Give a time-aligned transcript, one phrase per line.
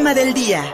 [0.00, 0.64] del día.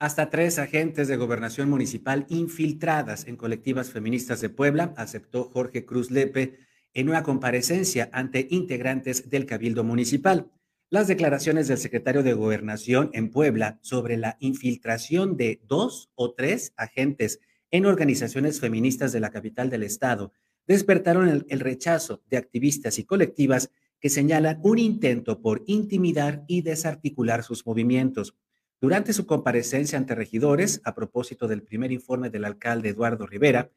[0.00, 6.10] Hasta tres agentes de gobernación municipal infiltradas en colectivas feministas de Puebla, aceptó Jorge Cruz
[6.10, 6.58] Lepe
[6.94, 10.50] en una comparecencia ante integrantes del Cabildo Municipal.
[10.88, 16.74] Las declaraciones del secretario de Gobernación en Puebla sobre la infiltración de dos o tres
[16.76, 17.40] agentes
[17.72, 20.32] en organizaciones feministas de la capital del estado
[20.68, 27.42] despertaron el, rechazo de activistas y colectivas que señalan un intento por intimidar y desarticular
[27.42, 28.36] sus movimientos.
[28.80, 33.72] Durante su comparecencia ante regidores, a propósito del primer informe del alcalde Eduardo Rivera,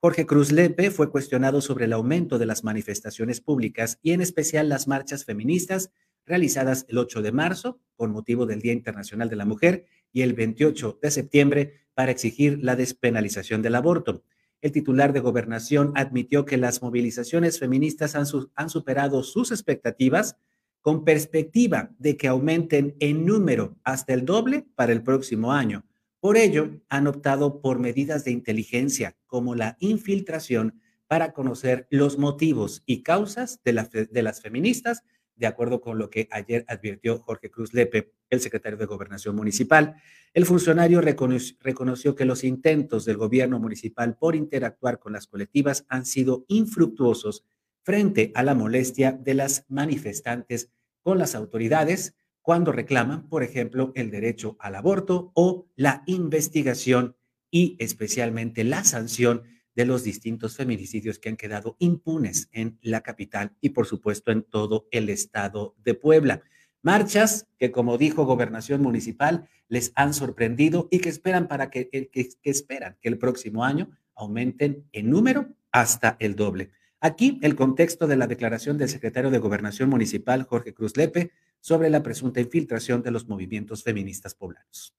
[0.00, 4.70] Jorge Cruz Lepe fue cuestionado sobre el aumento de las manifestaciones públicas y en especial
[4.70, 5.90] las marchas feministas
[6.26, 10.34] realizadas el 8 de marzo con motivo del Día Internacional de la Mujer y el
[10.34, 14.24] 28 de septiembre para exigir la despenalización del aborto.
[14.60, 20.36] El titular de gobernación admitió que las movilizaciones feministas han, han superado sus expectativas
[20.80, 25.84] con perspectiva de que aumenten en número hasta el doble para el próximo año.
[26.20, 32.82] Por ello, han optado por medidas de inteligencia como la infiltración para conocer los motivos
[32.86, 33.72] y causas de,
[34.22, 35.04] las feministas,
[35.36, 39.96] de acuerdo con lo que ayer advirtió Jorge Cruz Lepe, el secretario de Gobernación Municipal.
[40.32, 46.06] El funcionario reconoció que los intentos del gobierno municipal por interactuar con las colectivas han
[46.06, 47.44] sido infructuosos
[47.82, 50.70] frente a la molestia de las manifestantes
[51.02, 57.16] con las autoridades cuando reclaman, por ejemplo, el derecho al aborto o la investigación
[57.50, 63.52] y especialmente la sanción de los distintos feminicidios que han quedado impunes en la capital
[63.60, 66.42] y por supuesto en todo el estado de Puebla.
[66.82, 72.08] Marchas que, como dijo Gobernación Municipal, les han sorprendido y que esperan para que, que,
[72.10, 76.70] que esperan que el próximo año aumenten en número hasta el doble.
[77.00, 81.90] Aquí el contexto de la declaración del secretario de Gobernación Municipal, Jorge Cruz Lepe, sobre
[81.90, 84.94] la presunta infiltración de los movimientos feministas poblanos.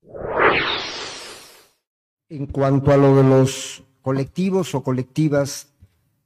[2.28, 5.70] En cuanto a lo de los colectivos o colectivas,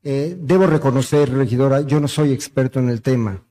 [0.03, 3.41] eh, debo reconocer, regidora, yo no soy experto en el tema.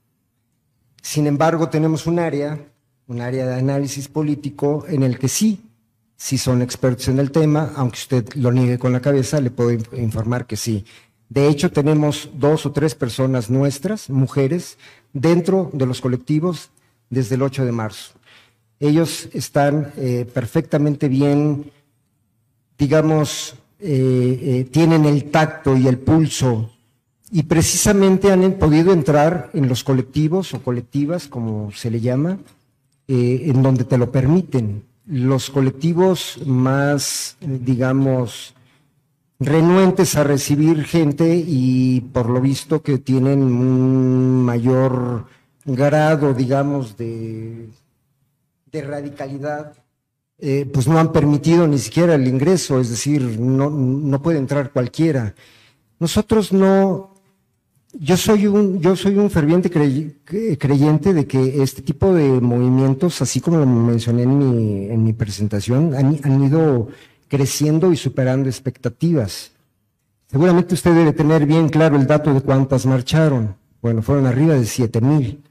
[1.01, 2.59] Sin embargo, tenemos un área,
[3.07, 5.65] un área de análisis político en el que sí,
[6.15, 9.73] sí son expertos en el tema, aunque usted lo niegue con la cabeza, le puedo
[9.97, 10.85] informar que sí.
[11.31, 14.77] De hecho, tenemos dos o tres personas nuestras, mujeres,
[15.15, 16.69] dentro de los colectivos
[17.09, 18.13] desde el 8 de marzo.
[18.79, 21.73] Ellos están eh, perfectamente bien,
[22.77, 26.71] digamos, eh, eh, tienen el tacto y el pulso
[27.31, 32.39] y precisamente han podido entrar en los colectivos o colectivas, como se le llama,
[33.07, 34.85] en donde te lo permiten.
[35.07, 38.55] Los colectivos más, digamos,
[39.39, 45.27] renuentes a recibir gente y por lo visto que tienen un mayor
[45.67, 47.69] grado, digamos, de
[48.73, 49.75] radicalidad,
[50.41, 55.35] eh, pues no han permitido ni siquiera el ingreso, es decir, no, puede entrar cualquiera.
[55.99, 57.15] Nosotros no,
[57.93, 63.41] yo soy un, yo soy un ferviente creyente de que este tipo de movimientos, así
[63.41, 66.89] como lo mencioné en mi, en mi presentación, han, han ido
[67.27, 69.53] creciendo y superando expectativas.
[70.31, 73.57] Seguramente usted debe tener bien claro el dato de cuántas marcharon.
[73.81, 75.43] Bueno, fueron arriba de siete mil.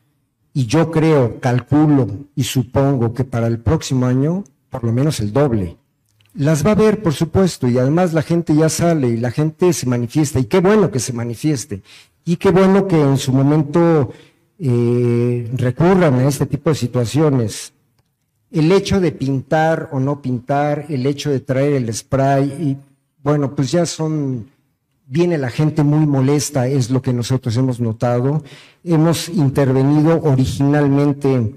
[0.53, 5.31] Y yo creo, calculo y supongo que para el próximo año, por lo menos el
[5.33, 5.77] doble.
[6.33, 9.73] Las va a ver, por supuesto, y además la gente ya sale y la gente
[9.73, 10.39] se manifiesta.
[10.39, 11.81] Y qué bueno que se manifieste.
[12.25, 14.11] Y qué bueno que en su momento
[14.59, 17.73] eh, recurran a este tipo de situaciones
[18.51, 22.77] el hecho de pintar o no pintar, el hecho de traer el spray, y
[23.23, 24.47] bueno, pues ya son,
[25.05, 28.43] viene la gente muy molesta, es lo que nosotros hemos notado.
[28.83, 31.55] Hemos intervenido originalmente,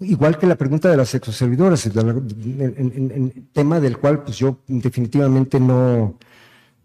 [0.00, 6.18] igual que la pregunta de las exoservidoras, en, tema del cual pues yo definitivamente no,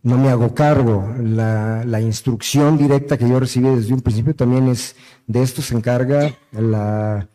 [0.03, 1.13] no me hago cargo.
[1.19, 4.95] La, instrucción directa que yo recibí desde un principio también es,
[5.27, 7.27] de esto se encarga la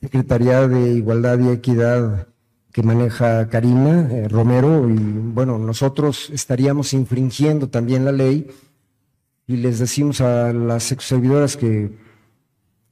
[0.00, 2.28] Secretaría de Igualdad y Equidad
[2.72, 8.46] que maneja Karina eh, Romero y bueno, nosotros estaríamos infringiendo también la ley
[9.46, 11.90] y les decimos a las servidoras que,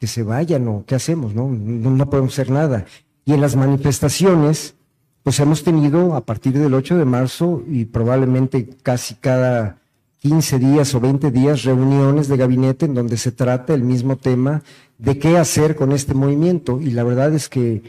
[0.07, 1.49] se vayan o qué hacemos, ¿no?
[1.49, 1.91] ¿no?
[1.91, 2.85] No podemos hacer nada.
[3.25, 4.75] Y en las manifestaciones,
[5.23, 9.79] pues hemos tenido a partir del 8 de marzo y probablemente casi cada
[10.19, 14.63] 15 días o 20 días reuniones de gabinete en donde se trata el mismo tema
[14.99, 16.81] de qué hacer con este movimiento.
[16.81, 17.83] Y la verdad es que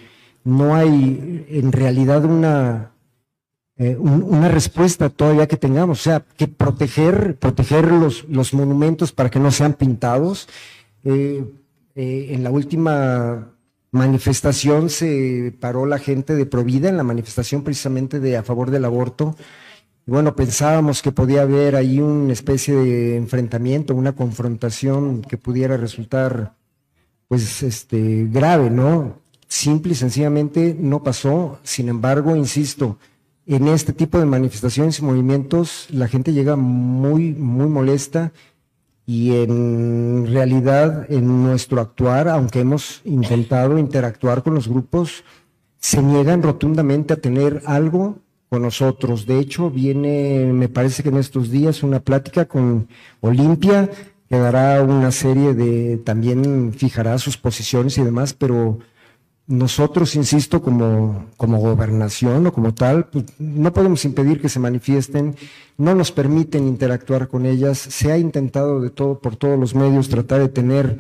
[0.44, 2.92] no hay en realidad una,
[3.78, 6.00] eh, una respuesta todavía que tengamos.
[6.00, 10.48] O sea, que proteger, proteger los, los monumentos para que no sean pintados.
[11.04, 11.44] Eh,
[11.98, 13.54] eh, en la última
[13.90, 18.86] manifestación se paró la gente de Provida, en la manifestación precisamente de a favor del
[18.86, 19.36] aborto.
[20.06, 25.76] Y bueno, pensábamos que podía haber ahí una especie de enfrentamiento, una confrontación que pudiera
[25.76, 26.54] resultar
[27.28, 29.18] pues este grave, ¿no?
[29.48, 31.58] Simple y sencillamente no pasó.
[31.64, 33.00] Sin embargo, insisto,
[33.48, 38.34] en este tipo de manifestaciones y movimientos la gente llega muy, muy molesta
[39.08, 45.24] y en realidad en nuestro actuar, aunque hemos intentado interactuar con los grupos,
[45.80, 48.20] se niegan rotundamente a tener algo
[48.50, 49.26] con nosotros.
[49.26, 52.90] De hecho, viene, me parece que en estos días, una plática con
[53.22, 53.90] Olimpia,
[54.28, 58.80] que dará una serie de, también fijará sus posiciones y demás, pero
[59.48, 65.36] nosotros, insisto, como, como gobernación o como tal, pues, no podemos impedir que se manifiesten,
[65.78, 67.78] no nos permiten interactuar con ellas.
[67.78, 71.00] Se ha intentado de todo, por todos los medios, tratar de tener,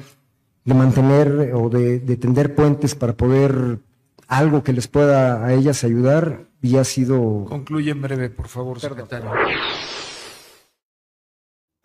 [0.63, 3.79] de mantener o de, de tender puentes para poder
[4.27, 7.45] algo que les pueda a ellas ayudar y ha sido.
[7.45, 9.29] Concluye en breve, por favor, secretario.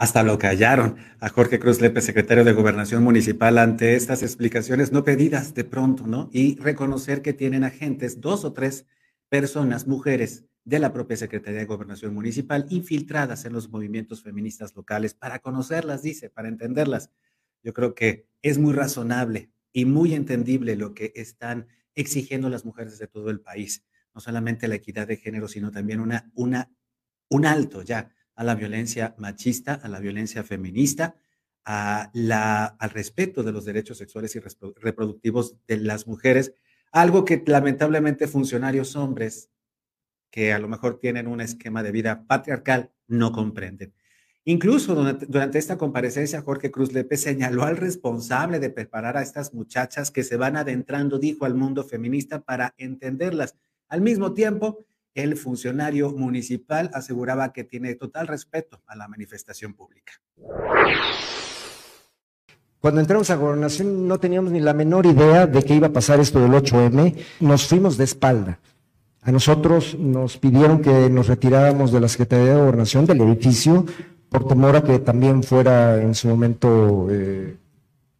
[0.03, 5.05] Hasta lo callaron a Jorge Cruz Lepe, secretario de Gobernación Municipal, ante estas explicaciones no
[5.05, 6.29] pedidas de pronto, ¿no?
[6.33, 8.85] Y reconocer que tienen agentes, dos o tres
[9.29, 15.15] personas, mujeres de la propia Secretaría de Gobernación Municipal, infiltradas en los movimientos feministas locales
[15.15, 17.13] para conocerlas, dice, para entenderlas.
[17.63, 22.99] Yo creo que es muy razonable y muy entendible lo que están exigiendo las mujeres
[22.99, 23.85] de todo el país.
[24.17, 29.15] No solamente la equidad de género, sino también una, un alto ya a la violencia
[29.19, 31.17] machista, a la violencia feminista,
[31.65, 36.55] a la, al respeto de los derechos sexuales y reproductivos de las mujeres,
[36.91, 39.51] algo que lamentablemente funcionarios hombres
[40.31, 43.95] que a lo mejor tienen un esquema de vida patriarcal no comprenden.
[44.45, 44.97] Incluso
[45.29, 50.25] durante, esta comparecencia, Jorge Cruz Lepe señaló al responsable de preparar a estas muchachas que
[50.25, 53.55] se van adentrando, dijo, al mundo feminista para entenderlas.
[53.89, 60.13] Al mismo tiempo, el funcionario municipal aseguraba que tiene total respeto a la manifestación pública.
[62.81, 66.19] Cuando entramos a gobernación no teníamos ni la menor idea de que iba a pasar
[66.19, 68.59] esto del 8M, nos fuimos de espalda.
[69.23, 73.87] A nosotros nos pidieron que nos retiráramos de la Secretaría de Gobernación, del edificio,
[74.29, 77.57] por temor a que también fuera en su momento eh,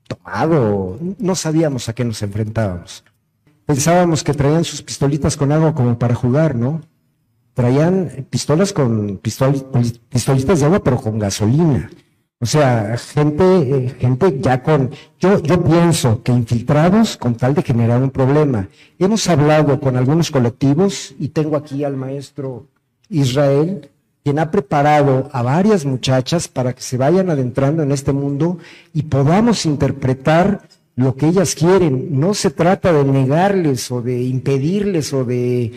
[0.07, 0.97] tomado.
[1.19, 3.03] No sabíamos a qué nos enfrentábamos
[3.67, 6.81] pensábamos que traían sus pistolitas con agua como para jugar, ¿no?
[7.55, 11.91] Traían pistolas con pistolitas de agua, pero con gasolina.
[12.43, 17.63] O sea, gente, eh, gente ya con, yo, yo pienso que infiltrados con tal de
[17.63, 18.69] generar un problema.
[18.99, 22.67] Hemos hablado con algunos colectivos y tengo aquí al maestro
[23.09, 23.91] Israel,
[24.25, 28.59] quien ha preparado a varias muchachas para que se vayan adentrando en este mundo
[28.93, 30.63] y podamos interpretar
[30.95, 32.19] lo que ellas quieren.
[32.21, 35.73] No se trata de negarles o de impedirles o de...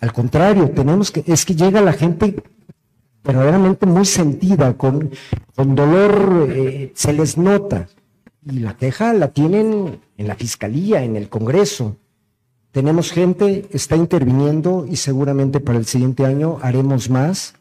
[0.00, 1.24] Al contrario, tenemos que...
[1.26, 2.42] Es que llega la gente
[3.24, 5.10] verdaderamente muy sentida, con,
[5.54, 7.88] con dolor, eh, se les nota.
[8.44, 11.96] Y la queja la tienen en la Fiscalía, en el Congreso.
[12.70, 17.54] Tenemos gente, está interviniendo y seguramente para el siguiente año haremos más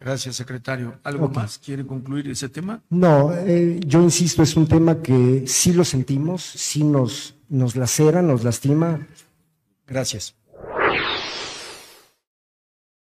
[0.00, 1.00] Gracias, secretario.
[1.02, 1.58] ¿Algo más?
[1.58, 2.82] ¿Quiere concluir ese tema?
[2.88, 8.22] No, eh, yo insisto, es un tema que sí lo sentimos, sí nos, nos lacera,
[8.22, 9.06] nos lastima.
[9.86, 10.36] Gracias.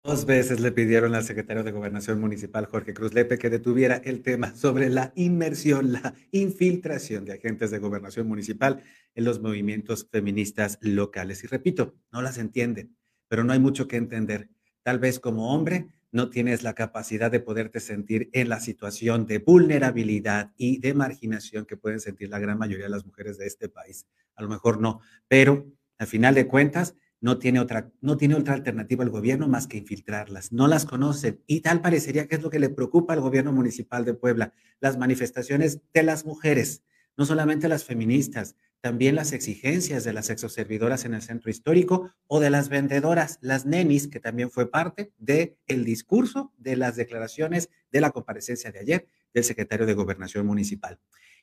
[0.03, 4.23] Dos veces le pidieron al secretario de Gobernación Municipal, Jorge Cruz Lepe, que detuviera el
[4.23, 8.81] tema sobre la inmersión, la infiltración de agentes de Gobernación Municipal
[9.13, 11.43] en los movimientos feministas locales.
[11.43, 12.95] Y repito, no las entienden,
[13.27, 14.49] pero no hay mucho que entender.
[14.81, 19.39] Tal vez como hombre no tienes la capacidad de poderte sentir en la situación de
[19.39, 23.69] vulnerabilidad y de marginación que pueden sentir la gran mayoría de las mujeres de este
[23.69, 24.07] país.
[24.35, 28.53] A lo mejor no, pero al final de cuentas no tiene otra, no tiene otra
[28.53, 30.51] alternativa al gobierno más que infiltrarlas.
[30.51, 34.05] No las conocen y tal parecería que es lo que le preocupa al gobierno municipal
[34.05, 36.83] de Puebla, las manifestaciones de las mujeres,
[37.17, 42.39] no solamente las feministas, también las exigencias de las sexoservidoras en el centro histórico o
[42.39, 47.69] de las vendedoras, las nenis, que también fue parte del el discurso de las declaraciones
[47.91, 50.99] de la comparecencia de ayer del secretario de Gobernación Municipal.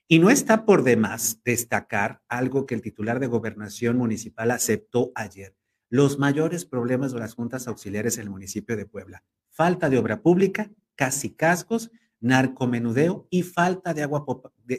[0.09, 5.57] Y no está por demás destacar algo que el titular de Gobernación Municipal aceptó ayer.
[5.89, 9.25] Los mayores problemas de las juntas auxiliares en el municipio de Puebla.
[9.51, 14.25] Falta de obra pública, casi cascos, narcomenudeo y falta de agua,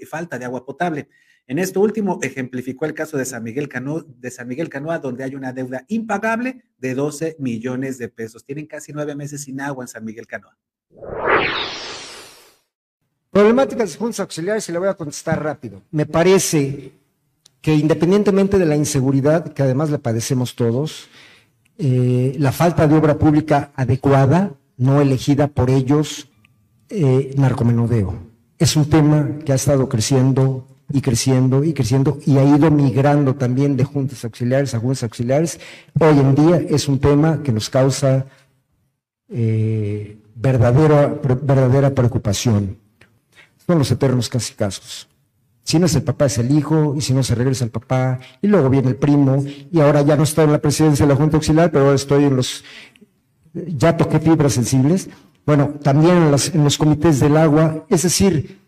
[0.10, 1.10] falta de agua potable.
[1.50, 5.24] En esto último ejemplificó el caso de San Miguel Canoa, de San Miguel Canoa, donde
[5.24, 8.44] hay una deuda impagable de 12 millones de pesos.
[8.44, 10.58] Tienen casi nueve meses sin agua en San Miguel Canoa.
[13.32, 15.82] Problemáticas de juntas auxiliares y le voy a contestar rápido.
[15.92, 16.92] Me parece
[17.62, 21.08] que independientemente de la inseguridad, que además le padecemos todos,
[21.78, 26.30] eh, la falta de obra pública adecuada, no elegida por ellos,
[26.90, 28.16] eh, narcomenudeo.
[28.58, 33.36] Es un tema que ha estado creciendo y creciendo y creciendo y ha ido migrando
[33.36, 35.60] también de juntas auxiliares a juntas auxiliares.
[36.00, 38.26] Hoy en día es un tema que nos causa
[39.30, 41.08] eh, verdadera,
[41.42, 42.78] verdadera preocupación.
[43.66, 45.08] Son los eternos casi casos.
[45.64, 48.20] Si no es el papá, es el hijo, y si no se regresa el papá,
[48.42, 51.18] y luego viene el primo, y ahora ya no estoy en la presidencia de la
[51.18, 52.64] Junta Auxiliar, pero ahora estoy en los,
[53.54, 55.10] ya toqué fibras sensibles.
[55.48, 58.60] Bueno, también en, los comités del agua, es decir,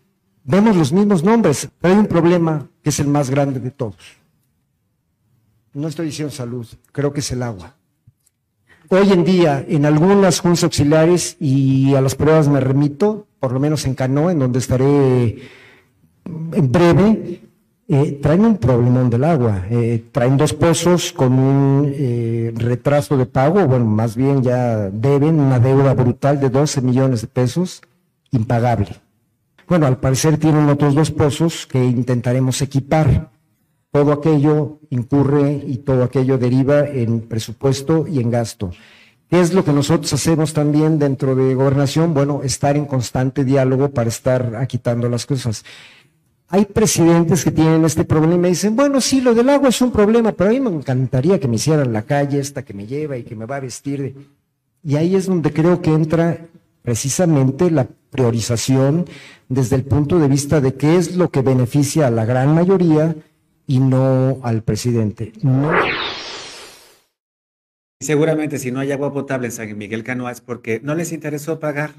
[0.44, 3.98] vemos los mismos nombres, pero hay un problema que es el más grande de todos.
[5.74, 7.76] No estoy diciendo salud, creo que es el agua.
[8.88, 13.60] Hoy en día, en algunas juntas auxiliares, y a las pruebas me remito, por lo
[13.60, 15.38] menos en Canoa, en donde estaré
[16.24, 17.42] en breve,
[17.92, 19.66] eh, traen un problemón del agua.
[19.68, 25.40] Eh, traen dos pozos con un eh, retraso de pago, bueno, más bien ya deben
[25.40, 27.82] una deuda brutal de 12 millones de pesos,
[28.30, 28.94] impagable.
[29.66, 33.30] Bueno, al parecer tienen otros dos pozos que intentaremos equipar.
[33.90, 38.70] Todo aquello incurre y todo aquello deriva en presupuesto y en gasto.
[39.28, 42.14] ¿Qué es lo que nosotros hacemos también dentro de gobernación?
[42.14, 45.64] Bueno, estar en constante diálogo para estar aquitando las cosas.
[46.52, 49.92] Hay presidentes que tienen este problema y dicen, bueno, sí, lo del agua es un
[49.92, 53.16] problema, pero a mí me encantaría que me hicieran la calle esta que me lleva
[53.16, 54.16] y que me va a vestir.
[54.82, 56.48] Y ahí es donde creo que entra
[56.82, 59.06] precisamente la priorización
[59.48, 63.14] desde el punto de vista de qué es lo que beneficia a la gran mayoría
[63.68, 65.32] y no al presidente.
[68.00, 71.60] Seguramente si no hay agua potable en San Miguel Canoa es porque no les interesó
[71.60, 71.92] pagar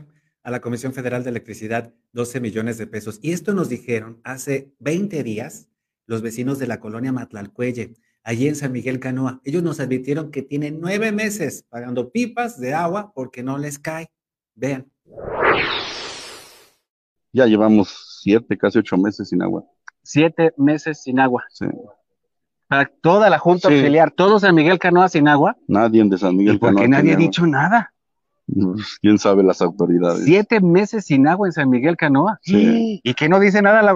[0.43, 3.19] a la Comisión Federal de Electricidad 12 millones de pesos.
[3.21, 5.67] Y esto nos dijeron hace 20 días
[6.07, 7.93] los vecinos de la colonia Matlalcuelle,
[8.23, 9.41] allí en San Miguel Canoa.
[9.43, 14.11] Ellos nos advirtieron que tienen nueve meses pagando pipas de agua porque no les cae.
[14.55, 14.91] Vean.
[17.31, 19.63] Ya llevamos siete, casi ocho meses sin agua.
[20.03, 21.45] Siete meses sin agua.
[21.49, 21.65] Sí.
[22.67, 25.57] Para toda la Junta Auxiliar, todos San Miguel Canoa sin agua.
[25.67, 26.73] Nadie de San Miguel Canoa.
[26.73, 27.93] Porque nadie ha dicho nada.
[29.01, 30.23] Quién sabe las autoridades.
[30.25, 32.39] Siete meses sin agua en San Miguel Canoa.
[32.43, 33.95] Y que no dice nada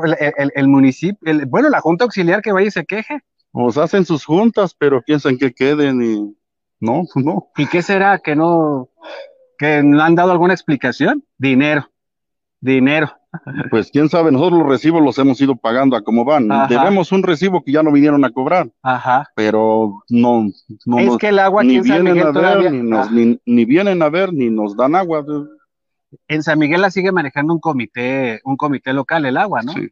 [0.55, 3.19] el, municipio, bueno, la Junta Auxiliar que vaya y se queje.
[3.51, 6.35] Pues hacen sus juntas, pero piensan que queden y
[6.79, 7.51] no, pues no.
[7.55, 8.19] ¿Y qué será?
[8.19, 8.89] ¿Que no,
[9.57, 11.23] que no han dado alguna explicación?
[11.37, 11.89] Dinero,
[12.59, 13.11] dinero.
[13.69, 16.47] Pues quién sabe, nosotros los recibos los hemos ido pagando a cómo van.
[16.69, 18.69] Debemos un recibo que ya no vinieron a cobrar.
[18.81, 19.29] Ajá.
[19.35, 20.47] Pero no,
[20.85, 24.49] no es que el agua ni vienen a ver, ni, ni, vienen a ver, ni
[24.49, 25.25] nos dan agua.
[26.27, 29.73] En San Miguel la sigue manejando un comité, un comité local el agua, ¿no?
[29.73, 29.89] Sí.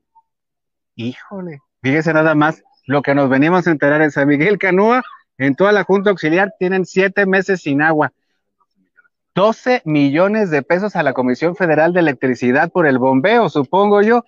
[0.95, 5.01] Híjole, fíjese nada más lo que nos venimos a enterar en San Miguel Canúa,
[5.37, 8.11] en toda la Junta Auxiliar tienen siete meses sin agua.
[9.35, 14.23] 12 millones de pesos a la Comisión Federal de Electricidad por el bombeo, supongo yo.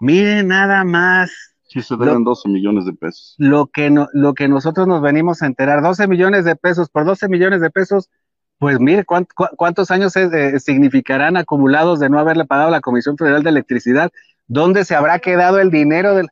[0.00, 1.30] Miren nada más.
[1.64, 3.34] Sí, se deben 12 millones de pesos.
[3.38, 7.04] Lo que, no, lo que nosotros nos venimos a enterar, 12 millones de pesos por
[7.04, 8.08] 12 millones de pesos,
[8.58, 13.42] pues mire cuántos años eh, significarán acumulados de no haberle pagado a la Comisión Federal
[13.42, 14.10] de Electricidad.
[14.46, 16.28] ¿Dónde se habrá quedado el dinero del,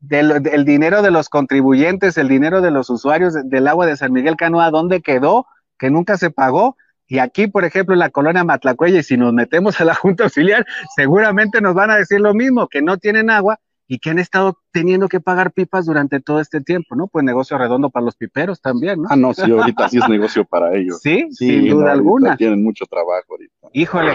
[0.00, 4.36] del, dinero de los contribuyentes, el dinero de los usuarios del agua de San Miguel
[4.36, 4.70] Canoa?
[4.70, 5.46] ¿Dónde quedó?
[5.78, 6.76] Que nunca se pagó
[7.08, 10.66] y aquí, por ejemplo, en la colonia Matlacuelle, si nos metemos a la Junta Auxiliar,
[10.94, 14.58] seguramente nos van a decir lo mismo, que no tienen agua y que han estado
[14.70, 17.08] teniendo que pagar pipas durante todo este tiempo, ¿no?
[17.08, 19.08] Pues negocio redondo para los piperos también, ¿no?
[19.10, 21.00] Ah, no, sí, ahorita sí es negocio para ellos.
[21.00, 22.36] Sí, sin duda alguna.
[22.36, 23.68] Tienen mucho trabajo ahorita.
[23.72, 24.12] Híjole.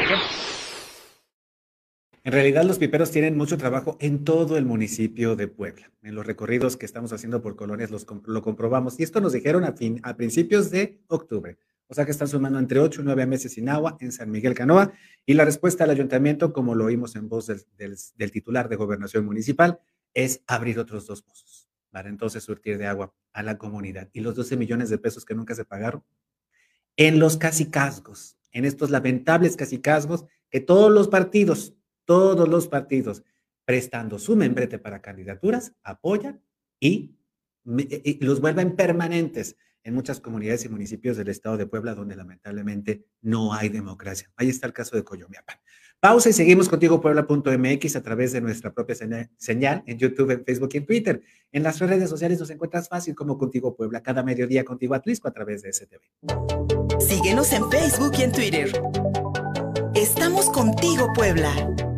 [2.23, 5.91] En realidad los piperos tienen mucho trabajo en todo el municipio de Puebla.
[6.03, 8.99] En los recorridos que estamos haciendo por colonias los, lo comprobamos.
[8.99, 11.57] Y esto nos dijeron a, fin, a principios de octubre.
[11.93, 14.55] O sea que están sumando entre 8 y 9 meses sin agua en San Miguel
[14.55, 14.93] Canoa.
[15.27, 19.79] Y la respuesta del ayuntamiento, como lo oímos en voz del, titular de gobernación municipal,
[20.11, 24.09] es abrir otros dos pozos para entonces surtir de agua a la comunidad.
[24.11, 26.03] Y los 12 millones de pesos que nunca se pagaron
[26.97, 33.21] en los casicazgos, en estos lamentables casicazgos que todos los partidos, todos los partidos,
[33.65, 36.41] prestando su membrete para candidaturas, apoyan
[36.79, 37.19] y,
[37.63, 43.05] y los vuelven permanentes en muchas comunidades y municipios del estado de Puebla donde lamentablemente
[43.21, 44.31] no hay democracia.
[44.35, 45.57] Ahí está el caso de Coyomiapan.
[45.99, 48.93] Pausa y seguimos contigo puebla.mx a través de nuestra propia
[49.37, 51.21] señal en YouTube, en Facebook y en Twitter.
[51.51, 55.31] En las redes sociales nos encuentras fácil como Contigo Puebla, cada mediodía Contigo Atlisco a
[55.31, 56.01] través de STV.
[56.99, 58.71] Síguenos en Facebook y en Twitter.
[59.95, 61.92] Estamos contigo, Puebla.